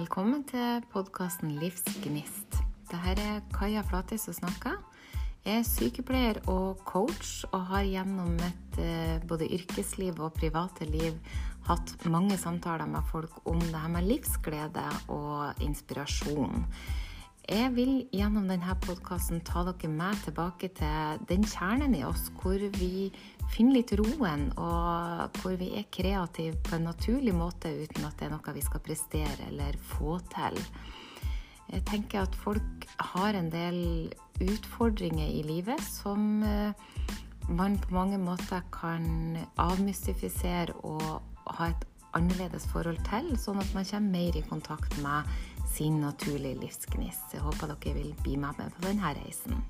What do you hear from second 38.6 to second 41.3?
kan avmystifisere og